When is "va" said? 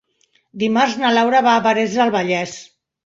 1.49-1.53